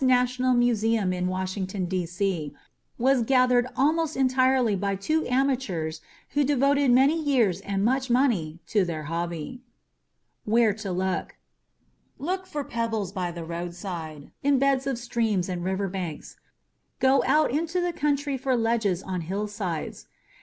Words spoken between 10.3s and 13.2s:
Where To Look Look for pebbles